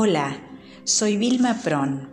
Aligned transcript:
Hola, 0.00 0.40
soy 0.84 1.16
Vilma 1.16 1.60
Pron. 1.64 2.08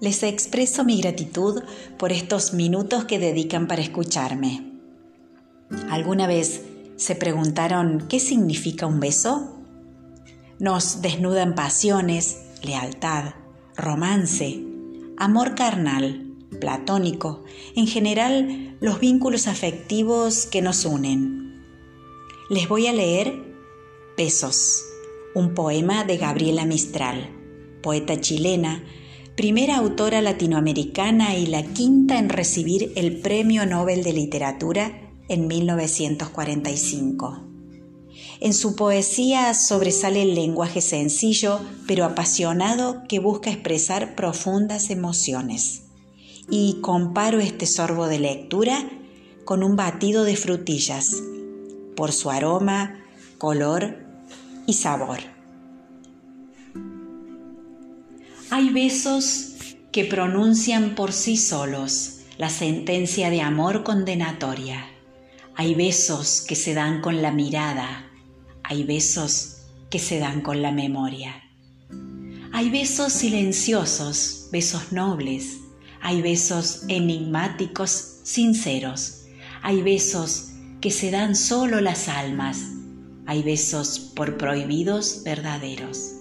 Les 0.00 0.24
expreso 0.24 0.82
mi 0.82 1.00
gratitud 1.00 1.62
por 1.96 2.10
estos 2.10 2.54
minutos 2.54 3.04
que 3.04 3.20
dedican 3.20 3.68
para 3.68 3.82
escucharme. 3.82 4.80
¿Alguna 5.90 6.26
vez 6.26 6.62
se 6.96 7.14
preguntaron 7.14 8.08
qué 8.08 8.18
significa 8.18 8.86
un 8.86 8.98
beso? 8.98 9.60
Nos 10.58 11.02
desnudan 11.02 11.54
pasiones, 11.54 12.46
lealtad, 12.64 13.34
romance, 13.76 14.60
amor 15.18 15.54
carnal, 15.54 16.34
platónico, 16.60 17.44
en 17.76 17.86
general 17.86 18.76
los 18.80 18.98
vínculos 18.98 19.46
afectivos 19.46 20.46
que 20.46 20.62
nos 20.62 20.84
unen. 20.84 21.62
Les 22.50 22.68
voy 22.68 22.88
a 22.88 22.92
leer 22.92 23.40
Besos 24.16 24.82
un 25.34 25.54
poema 25.54 26.04
de 26.04 26.18
Gabriela 26.18 26.66
Mistral, 26.66 27.30
poeta 27.82 28.20
chilena, 28.20 28.84
primera 29.36 29.78
autora 29.78 30.20
latinoamericana 30.20 31.36
y 31.36 31.46
la 31.46 31.62
quinta 31.62 32.18
en 32.18 32.28
recibir 32.28 32.92
el 32.96 33.20
Premio 33.20 33.64
Nobel 33.64 34.02
de 34.02 34.12
Literatura 34.12 35.10
en 35.28 35.46
1945. 35.46 37.48
En 38.40 38.52
su 38.52 38.76
poesía 38.76 39.54
sobresale 39.54 40.22
el 40.22 40.34
lenguaje 40.34 40.80
sencillo 40.80 41.60
pero 41.86 42.04
apasionado 42.04 43.02
que 43.08 43.20
busca 43.20 43.50
expresar 43.50 44.14
profundas 44.14 44.90
emociones. 44.90 45.84
Y 46.50 46.78
comparo 46.80 47.40
este 47.40 47.66
sorbo 47.66 48.08
de 48.08 48.18
lectura 48.18 48.90
con 49.44 49.62
un 49.62 49.76
batido 49.76 50.24
de 50.24 50.36
frutillas, 50.36 51.22
por 51.96 52.12
su 52.12 52.30
aroma, 52.30 53.00
color 53.38 54.01
y 54.66 54.72
sabor. 54.74 55.18
Hay 58.50 58.68
besos 58.70 59.54
que 59.92 60.04
pronuncian 60.04 60.94
por 60.94 61.12
sí 61.12 61.36
solos 61.36 62.18
la 62.38 62.50
sentencia 62.50 63.30
de 63.30 63.40
amor 63.40 63.82
condenatoria. 63.82 64.86
Hay 65.54 65.74
besos 65.74 66.42
que 66.46 66.54
se 66.54 66.74
dan 66.74 67.00
con 67.00 67.22
la 67.22 67.30
mirada. 67.30 68.10
Hay 68.62 68.84
besos 68.84 69.58
que 69.90 69.98
se 69.98 70.18
dan 70.18 70.40
con 70.40 70.62
la 70.62 70.72
memoria. 70.72 71.42
Hay 72.52 72.70
besos 72.70 73.12
silenciosos, 73.12 74.48
besos 74.52 74.92
nobles. 74.92 75.58
Hay 76.00 76.20
besos 76.20 76.82
enigmáticos, 76.88 78.18
sinceros. 78.22 79.22
Hay 79.62 79.82
besos 79.82 80.48
que 80.80 80.90
se 80.90 81.10
dan 81.10 81.36
solo 81.36 81.80
las 81.80 82.08
almas 82.08 82.81
hay 83.26 83.42
besos 83.42 83.98
por 83.98 84.36
prohibidos 84.36 85.22
verdaderos. 85.24 86.14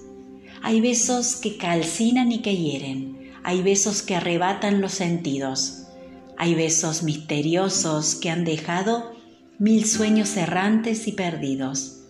Hay 0.61 0.81
besos 0.81 1.35
que 1.35 1.57
calcinan 1.57 2.31
y 2.31 2.39
que 2.39 2.55
hieren. 2.55 3.31
Hay 3.43 3.63
besos 3.63 4.03
que 4.03 4.15
arrebatan 4.15 4.81
los 4.81 4.93
sentidos. 4.93 5.87
Hay 6.37 6.53
besos 6.53 7.03
misteriosos 7.03 8.15
que 8.15 8.29
han 8.29 8.45
dejado 8.45 9.15
mil 9.57 9.85
sueños 9.85 10.37
errantes 10.37 11.07
y 11.07 11.13
perdidos. 11.13 12.03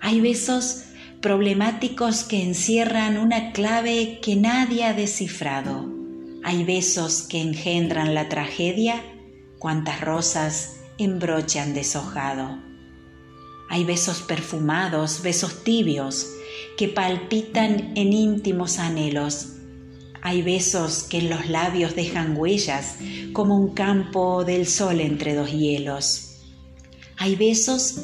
Hay 0.00 0.20
besos 0.20 0.84
problemáticos 1.20 2.24
que 2.24 2.42
encierran 2.42 3.16
una 3.16 3.52
clave 3.52 4.20
que 4.22 4.36
nadie 4.36 4.84
ha 4.84 4.92
descifrado. 4.92 5.88
Hay 6.44 6.64
besos 6.64 7.22
que 7.22 7.40
engendran 7.40 8.14
la 8.14 8.28
tragedia, 8.28 9.02
cuantas 9.58 10.00
rosas 10.00 10.76
en 10.98 11.18
broche 11.18 11.60
han 11.60 11.72
deshojado. 11.72 12.71
Hay 13.72 13.84
besos 13.84 14.20
perfumados, 14.20 15.22
besos 15.22 15.64
tibios, 15.64 16.26
que 16.76 16.88
palpitan 16.88 17.92
en 17.96 18.12
íntimos 18.12 18.78
anhelos. 18.78 19.54
Hay 20.20 20.42
besos 20.42 21.04
que 21.04 21.20
en 21.20 21.30
los 21.30 21.48
labios 21.48 21.96
dejan 21.96 22.36
huellas, 22.36 22.96
como 23.32 23.56
un 23.56 23.72
campo 23.72 24.44
del 24.44 24.66
sol 24.66 25.00
entre 25.00 25.34
dos 25.34 25.50
hielos. 25.52 26.34
Hay 27.16 27.34
besos 27.34 27.94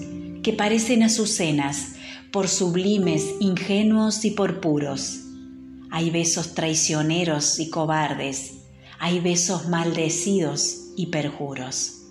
que 0.43 0.55
parecen 0.55 1.03
azucenas, 1.03 1.97
por 2.33 2.49
sublimes, 2.49 3.35
ingenuos 3.39 4.25
y 4.25 4.31
por 4.31 4.63
puros. 4.63 5.19
Hay 5.91 6.09
besos 6.09 6.55
traicioneros 6.55 7.61
y 7.61 7.69
cobardes. 7.69 8.55
Hay 8.99 9.21
besos 9.21 9.69
maldecidos 9.69 10.93
y 10.97 11.09
perjuros. 11.09 12.05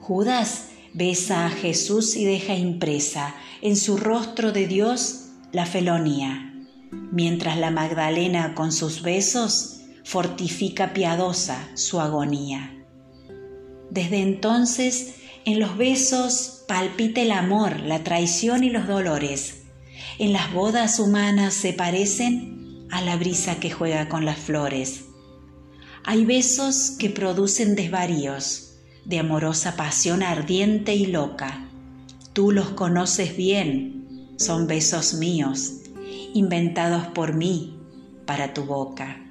Judas 0.00 0.70
Besa 0.96 1.44
a 1.44 1.50
Jesús 1.50 2.16
y 2.16 2.24
deja 2.24 2.54
impresa 2.54 3.34
en 3.60 3.76
su 3.76 3.98
rostro 3.98 4.50
de 4.50 4.66
Dios 4.66 5.26
la 5.52 5.66
felonía, 5.66 6.54
mientras 7.12 7.58
la 7.58 7.70
Magdalena 7.70 8.54
con 8.54 8.72
sus 8.72 9.02
besos 9.02 9.82
fortifica 10.04 10.94
piadosa 10.94 11.68
su 11.74 12.00
agonía. 12.00 12.82
Desde 13.90 14.22
entonces 14.22 15.16
en 15.44 15.60
los 15.60 15.76
besos 15.76 16.64
palpita 16.66 17.20
el 17.20 17.32
amor, 17.32 17.78
la 17.80 18.02
traición 18.02 18.64
y 18.64 18.70
los 18.70 18.88
dolores. 18.88 19.64
En 20.18 20.32
las 20.32 20.50
bodas 20.54 20.98
humanas 20.98 21.52
se 21.52 21.74
parecen 21.74 22.86
a 22.90 23.02
la 23.02 23.16
brisa 23.16 23.60
que 23.60 23.70
juega 23.70 24.08
con 24.08 24.24
las 24.24 24.38
flores. 24.38 25.04
Hay 26.04 26.24
besos 26.24 26.92
que 26.98 27.10
producen 27.10 27.74
desvaríos, 27.74 28.65
de 29.06 29.20
amorosa 29.20 29.76
pasión 29.76 30.22
ardiente 30.22 30.94
y 30.94 31.06
loca. 31.06 31.68
Tú 32.32 32.50
los 32.50 32.70
conoces 32.70 33.36
bien, 33.36 34.34
son 34.36 34.66
besos 34.66 35.14
míos, 35.14 35.74
inventados 36.34 37.06
por 37.08 37.34
mí 37.34 37.78
para 38.26 38.52
tu 38.52 38.64
boca. 38.64 39.22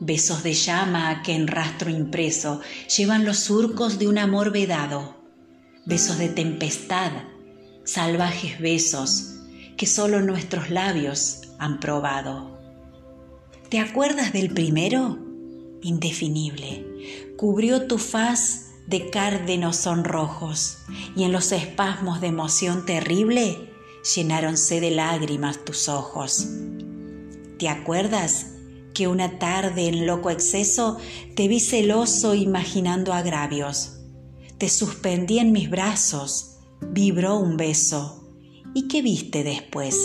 Besos 0.00 0.42
de 0.42 0.54
llama 0.54 1.22
que 1.22 1.34
en 1.34 1.46
rastro 1.46 1.90
impreso 1.90 2.60
llevan 2.96 3.24
los 3.24 3.38
surcos 3.38 3.98
de 3.98 4.08
un 4.08 4.18
amor 4.18 4.50
vedado. 4.50 5.14
Besos 5.84 6.18
de 6.18 6.30
tempestad, 6.30 7.12
salvajes 7.84 8.58
besos 8.58 9.34
que 9.76 9.86
solo 9.86 10.20
nuestros 10.22 10.70
labios 10.70 11.42
han 11.58 11.80
probado. 11.80 12.58
¿Te 13.68 13.78
acuerdas 13.78 14.32
del 14.32 14.50
primero? 14.50 15.23
Indefinible, 15.84 17.34
cubrió 17.36 17.86
tu 17.86 17.98
faz 17.98 18.70
de 18.86 19.10
cárdenos 19.10 19.76
sonrojos, 19.76 20.78
y 21.16 21.24
en 21.24 21.32
los 21.32 21.52
espasmos 21.52 22.20
de 22.20 22.28
emoción 22.28 22.84
terrible 22.84 23.70
llenáronse 24.14 24.80
de 24.80 24.90
lágrimas 24.90 25.64
tus 25.64 25.88
ojos. 25.88 26.46
¿Te 27.58 27.68
acuerdas 27.68 28.46
que 28.92 29.08
una 29.08 29.38
tarde 29.38 29.88
en 29.88 30.06
loco 30.06 30.30
exceso 30.30 30.98
te 31.34 31.48
vi 31.48 31.60
celoso 31.60 32.34
imaginando 32.34 33.12
agravios? 33.12 34.00
Te 34.58 34.68
suspendí 34.68 35.38
en 35.38 35.52
mis 35.52 35.70
brazos, 35.70 36.58
vibró 36.80 37.36
un 37.38 37.56
beso. 37.56 38.28
¿Y 38.74 38.88
qué 38.88 39.02
viste 39.02 39.44
después? 39.44 39.96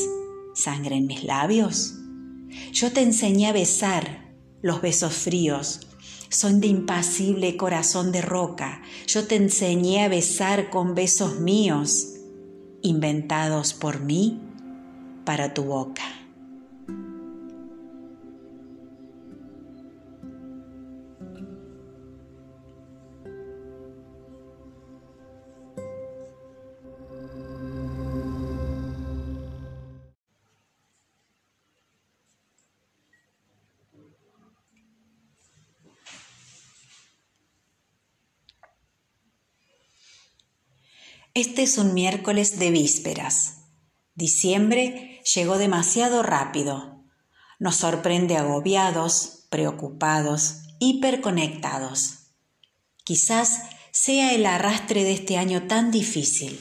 ¿Sangre 0.53 0.95
en 0.95 1.07
mis 1.07 1.23
labios? 1.23 1.95
Yo 2.71 2.91
te 2.91 3.01
enseñé 3.01 3.47
a 3.47 3.53
besar 3.53 4.28
los 4.61 4.81
besos 4.81 5.13
fríos 5.13 5.81
son 6.29 6.59
de 6.59 6.67
impasible 6.67 7.57
corazón 7.57 8.11
de 8.11 8.21
roca. 8.21 8.81
Yo 9.07 9.25
te 9.25 9.35
enseñé 9.35 10.03
a 10.03 10.09
besar 10.09 10.69
con 10.69 10.93
besos 10.93 11.39
míos, 11.39 12.15
inventados 12.81 13.73
por 13.73 13.99
mí 13.99 14.39
para 15.25 15.53
tu 15.53 15.63
boca. 15.63 16.03
Este 41.35 41.61
es 41.61 41.77
un 41.77 41.93
miércoles 41.93 42.57
de 42.57 42.71
vísperas. 42.71 43.65
Diciembre 44.15 45.21
llegó 45.35 45.59
demasiado 45.59 46.23
rápido. 46.23 47.03
Nos 47.59 47.75
sorprende 47.75 48.35
agobiados, 48.35 49.45
preocupados, 49.51 50.63
hiperconectados. 50.79 52.31
Quizás 53.03 53.61
sea 53.91 54.33
el 54.33 54.47
arrastre 54.47 55.03
de 55.03 55.13
este 55.13 55.37
año 55.37 55.67
tan 55.67 55.91
difícil. 55.91 56.59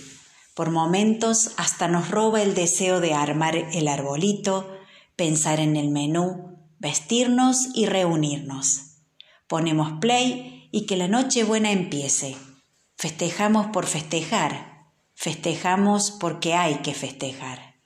Por 0.54 0.70
momentos 0.70 1.52
hasta 1.56 1.88
nos 1.88 2.10
roba 2.10 2.42
el 2.42 2.54
deseo 2.54 3.00
de 3.00 3.14
armar 3.14 3.56
el 3.56 3.88
arbolito, 3.88 4.70
pensar 5.16 5.60
en 5.60 5.76
el 5.76 5.88
menú, 5.88 6.58
vestirnos 6.78 7.68
y 7.74 7.86
reunirnos. 7.86 8.98
Ponemos 9.46 9.92
play 9.98 10.68
y 10.72 10.84
que 10.84 10.98
la 10.98 11.08
noche 11.08 11.42
buena 11.44 11.72
empiece. 11.72 12.36
Festejamos 13.00 13.68
por 13.68 13.86
festejar, 13.86 14.88
festejamos 15.14 16.10
porque 16.10 16.54
hay 16.54 16.78
que 16.78 16.94
festejar. 16.94 17.76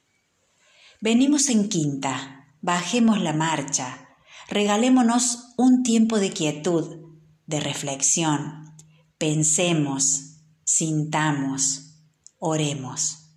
Venimos 1.03 1.51
en 1.51 1.69
quinta, 1.69 2.47
bajemos 2.63 3.21
la 3.21 3.35
marcha, 3.35 4.09
regalémonos 4.49 5.53
un 5.59 5.83
tiempo 5.83 6.19
de 6.19 6.31
quietud, 6.31 6.97
de 7.45 7.61
reflexión, 7.61 8.75
pensemos, 9.19 10.39
sintamos, 10.65 11.99
oremos. 12.39 13.35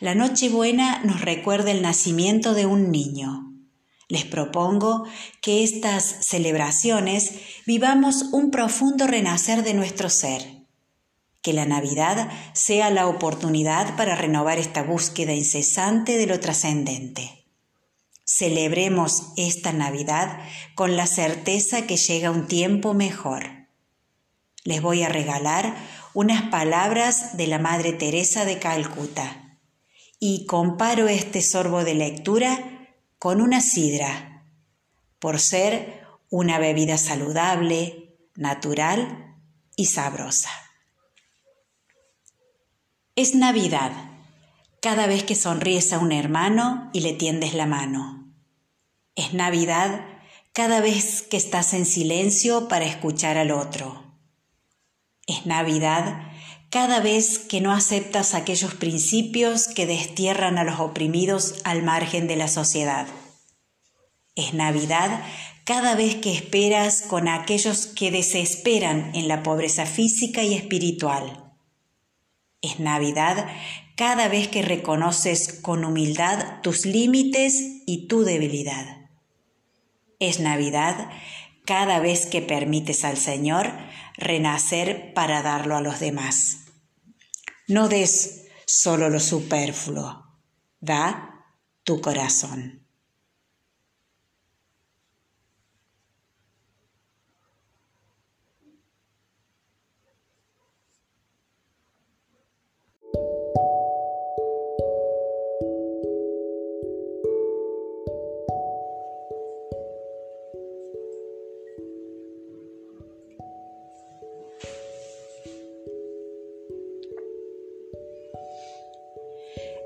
La 0.00 0.14
Nochebuena 0.14 1.02
nos 1.02 1.22
recuerda 1.22 1.70
el 1.70 1.80
nacimiento 1.80 2.52
de 2.52 2.66
un 2.66 2.90
niño. 2.90 3.54
Les 4.10 4.26
propongo 4.26 5.06
que 5.40 5.64
estas 5.64 6.26
celebraciones 6.26 7.32
vivamos 7.64 8.24
un 8.32 8.50
profundo 8.50 9.06
renacer 9.06 9.64
de 9.64 9.72
nuestro 9.72 10.10
ser 10.10 10.63
que 11.44 11.52
la 11.52 11.66
Navidad 11.66 12.30
sea 12.54 12.88
la 12.88 13.06
oportunidad 13.06 13.96
para 13.96 14.16
renovar 14.16 14.58
esta 14.58 14.82
búsqueda 14.82 15.34
incesante 15.34 16.16
de 16.16 16.26
lo 16.26 16.40
trascendente. 16.40 17.44
Celebremos 18.24 19.34
esta 19.36 19.74
Navidad 19.74 20.38
con 20.74 20.96
la 20.96 21.06
certeza 21.06 21.86
que 21.86 21.98
llega 21.98 22.30
un 22.30 22.46
tiempo 22.46 22.94
mejor. 22.94 23.68
Les 24.64 24.80
voy 24.80 25.02
a 25.02 25.10
regalar 25.10 25.76
unas 26.14 26.44
palabras 26.48 27.36
de 27.36 27.46
la 27.46 27.58
Madre 27.58 27.92
Teresa 27.92 28.46
de 28.46 28.58
Calcuta 28.58 29.58
y 30.18 30.46
comparo 30.46 31.08
este 31.08 31.42
sorbo 31.42 31.84
de 31.84 31.94
lectura 31.94 32.88
con 33.18 33.42
una 33.42 33.60
sidra, 33.60 34.46
por 35.18 35.38
ser 35.38 36.06
una 36.30 36.58
bebida 36.58 36.96
saludable, 36.96 38.16
natural 38.34 39.36
y 39.76 39.86
sabrosa. 39.86 40.63
Es 43.16 43.36
Navidad, 43.36 43.92
cada 44.82 45.06
vez 45.06 45.22
que 45.22 45.36
sonríes 45.36 45.92
a 45.92 46.00
un 46.00 46.10
hermano 46.10 46.90
y 46.92 46.98
le 46.98 47.12
tiendes 47.12 47.54
la 47.54 47.64
mano. 47.64 48.34
Es 49.14 49.32
Navidad 49.32 50.04
cada 50.52 50.80
vez 50.80 51.22
que 51.22 51.36
estás 51.36 51.74
en 51.74 51.86
silencio 51.86 52.66
para 52.66 52.86
escuchar 52.86 53.38
al 53.38 53.52
otro. 53.52 54.02
Es 55.28 55.46
Navidad 55.46 56.22
cada 56.70 56.98
vez 56.98 57.38
que 57.38 57.60
no 57.60 57.70
aceptas 57.70 58.34
aquellos 58.34 58.74
principios 58.74 59.68
que 59.68 59.86
destierran 59.86 60.58
a 60.58 60.64
los 60.64 60.80
oprimidos 60.80 61.60
al 61.62 61.84
margen 61.84 62.26
de 62.26 62.34
la 62.34 62.48
sociedad. 62.48 63.06
Es 64.34 64.54
Navidad 64.54 65.24
cada 65.62 65.94
vez 65.94 66.16
que 66.16 66.34
esperas 66.34 67.02
con 67.02 67.28
aquellos 67.28 67.86
que 67.86 68.10
desesperan 68.10 69.14
en 69.14 69.28
la 69.28 69.44
pobreza 69.44 69.86
física 69.86 70.42
y 70.42 70.54
espiritual 70.54 71.43
es 72.64 72.80
Navidad 72.80 73.46
cada 73.96 74.28
vez 74.28 74.48
que 74.48 74.62
reconoces 74.62 75.52
con 75.60 75.84
humildad 75.84 76.60
tus 76.62 76.84
límites 76.84 77.54
y 77.86 78.08
tu 78.08 78.24
debilidad. 78.24 79.08
Es 80.18 80.40
Navidad 80.40 81.10
cada 81.64 82.00
vez 82.00 82.26
que 82.26 82.42
permites 82.42 83.04
al 83.04 83.16
Señor 83.16 83.72
renacer 84.16 85.12
para 85.14 85.42
darlo 85.42 85.76
a 85.76 85.80
los 85.80 86.00
demás. 86.00 86.58
No 87.66 87.88
des 87.88 88.46
solo 88.66 89.08
lo 89.08 89.20
superfluo, 89.20 90.24
da 90.80 91.46
tu 91.82 92.00
corazón. 92.00 92.83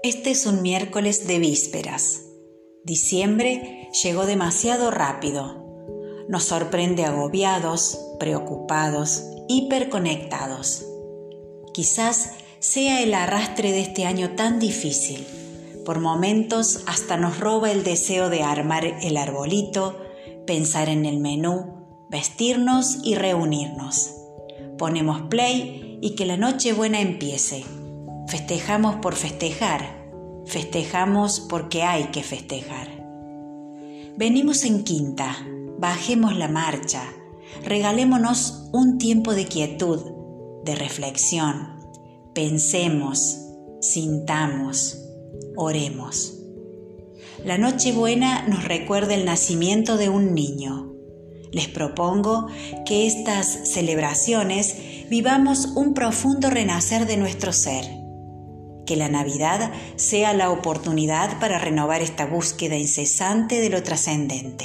Este 0.04 0.30
es 0.30 0.46
un 0.46 0.62
miércoles 0.62 1.26
de 1.26 1.40
vísperas. 1.40 2.22
Diciembre 2.84 3.88
llegó 4.04 4.26
demasiado 4.26 4.92
rápido. 4.92 5.66
Nos 6.28 6.44
sorprende 6.44 7.04
agobiados, 7.04 7.98
preocupados, 8.20 9.24
hiperconectados. 9.48 10.86
Quizás 11.74 12.30
sea 12.60 13.02
el 13.02 13.12
arrastre 13.12 13.72
de 13.72 13.80
este 13.80 14.04
año 14.04 14.36
tan 14.36 14.60
difícil. 14.60 15.26
Por 15.84 15.98
momentos 15.98 16.84
hasta 16.86 17.16
nos 17.16 17.40
roba 17.40 17.72
el 17.72 17.82
deseo 17.82 18.30
de 18.30 18.44
armar 18.44 18.84
el 18.84 19.16
arbolito, 19.16 19.98
pensar 20.46 20.88
en 20.88 21.06
el 21.06 21.18
menú, 21.18 22.06
vestirnos 22.08 22.98
y 23.02 23.16
reunirnos. 23.16 24.12
Ponemos 24.78 25.22
play 25.22 25.98
y 26.00 26.14
que 26.14 26.24
la 26.24 26.36
noche 26.36 26.72
buena 26.72 27.00
empiece 27.00 27.64
Festejamos 28.28 28.96
por 28.96 29.14
festejar, 29.14 30.04
festejamos 30.44 31.40
porque 31.40 31.82
hay 31.82 32.08
que 32.08 32.22
festejar. 32.22 32.86
Venimos 34.18 34.64
en 34.64 34.84
quinta, 34.84 35.34
bajemos 35.78 36.36
la 36.36 36.46
marcha, 36.46 37.04
regalémonos 37.64 38.68
un 38.74 38.98
tiempo 38.98 39.32
de 39.32 39.46
quietud, 39.46 40.12
de 40.62 40.74
reflexión, 40.74 41.80
pensemos, 42.34 43.38
sintamos, 43.80 44.98
oremos. 45.56 46.34
La 47.46 47.56
Nochebuena 47.56 48.46
nos 48.46 48.62
recuerda 48.64 49.14
el 49.14 49.24
nacimiento 49.24 49.96
de 49.96 50.10
un 50.10 50.34
niño. 50.34 50.92
Les 51.50 51.68
propongo 51.68 52.48
que 52.84 53.06
estas 53.06 53.70
celebraciones 53.70 54.76
vivamos 55.08 55.68
un 55.76 55.94
profundo 55.94 56.50
renacer 56.50 57.06
de 57.06 57.16
nuestro 57.16 57.54
ser 57.54 57.97
que 58.88 58.96
la 58.96 59.10
Navidad 59.10 59.70
sea 59.96 60.32
la 60.32 60.50
oportunidad 60.50 61.38
para 61.40 61.58
renovar 61.58 62.00
esta 62.00 62.24
búsqueda 62.24 62.76
incesante 62.76 63.60
de 63.60 63.68
lo 63.68 63.82
trascendente. 63.82 64.64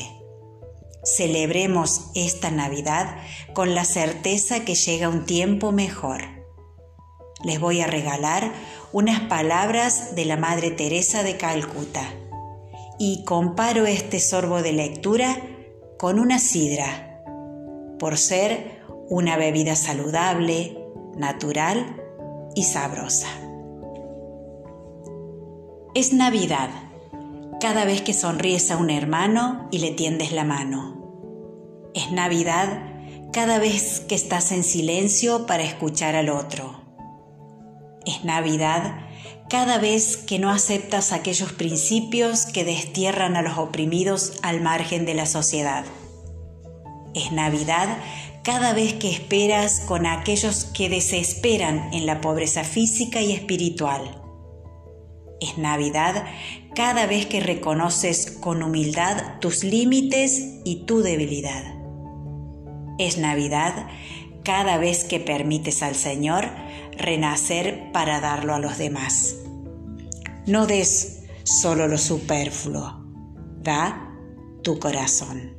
Celebremos 1.04 2.10
esta 2.16 2.50
Navidad 2.50 3.18
con 3.52 3.76
la 3.76 3.84
certeza 3.84 4.64
que 4.64 4.76
llega 4.76 5.10
un 5.10 5.26
tiempo 5.26 5.74
mejor. 5.74 6.22
Les 7.44 7.60
voy 7.60 7.82
a 7.82 7.88
regalar 7.88 8.54
unas 8.94 9.20
palabras 9.28 10.16
de 10.16 10.24
la 10.24 10.38
Madre 10.38 10.72
Teresa 10.72 11.22
de 11.22 11.36
Calcuta 11.36 12.14
y 12.98 13.26
comparo 13.26 13.86
este 13.86 14.22
sorbo 14.22 14.62
de 14.62 14.72
lectura 14.72 15.36
con 16.00 16.18
una 16.18 16.40
sidra, 16.40 17.22
por 18.00 18.18
ser 18.18 18.82
una 19.10 19.36
bebida 19.36 19.76
saludable, 19.76 20.78
natural 21.18 21.98
y 22.56 22.64
sabrosa. 22.64 23.43
Es 25.96 26.12
Navidad, 26.12 26.72
cada 27.62 27.86
vez 27.86 28.02
que 28.02 28.16
sonríes 28.16 28.72
a 28.72 28.78
un 28.78 28.90
hermano 28.90 29.68
y 29.70 29.78
le 29.78 29.92
tiendes 29.92 30.32
la 30.32 30.44
mano. 30.44 31.92
Es 31.94 32.12
Navidad 32.12 32.82
cada 33.32 33.60
vez 33.60 34.00
que 34.00 34.16
estás 34.16 34.52
en 34.52 34.64
silencio 34.64 35.46
para 35.46 35.62
escuchar 35.62 36.16
al 36.16 36.30
otro. 36.30 36.82
Es 38.08 38.26
Navidad 38.26 39.02
cada 39.52 39.78
vez 39.78 40.18
que 40.18 40.40
no 40.40 40.50
aceptas 40.50 41.12
aquellos 41.12 41.54
principios 41.54 42.48
que 42.48 42.66
destierran 42.66 43.36
a 43.36 43.44
los 43.44 43.60
oprimidos 43.60 44.34
al 44.42 44.62
margen 44.62 45.06
de 45.06 45.14
la 45.14 45.28
sociedad. 45.28 45.86
Es 47.14 47.32
Navidad 47.32 48.00
cada 48.42 48.74
vez 48.74 48.96
que 48.96 49.12
esperas 49.12 49.82
con 49.82 50.08
aquellos 50.08 50.66
que 50.66 50.90
desesperan 50.90 51.94
en 51.94 52.08
la 52.08 52.20
pobreza 52.20 52.64
física 52.64 53.22
y 53.22 53.32
espiritual 53.32 54.23
es 55.44 55.58
Navidad 55.58 56.26
cada 56.76 57.06
vez 57.06 57.26
que 57.26 57.40
reconoces 57.40 58.32
con 58.32 58.64
humildad 58.64 59.40
tus 59.40 59.64
límites 59.64 60.62
y 60.64 60.86
tu 60.86 61.02
debilidad. 61.02 61.64
Es 62.98 63.18
Navidad 63.18 63.88
cada 64.44 64.78
vez 64.78 65.04
que 65.04 65.20
permites 65.20 65.84
al 65.84 65.96
Señor 65.96 66.50
renacer 66.98 67.92
para 67.92 68.20
darlo 68.20 68.54
a 68.54 68.60
los 68.60 68.78
demás. 68.78 69.36
No 70.46 70.68
des 70.68 71.24
solo 71.44 71.88
lo 71.88 71.98
superfluo, 71.98 73.04
da 73.62 74.10
tu 74.64 74.80
corazón. 74.80 75.53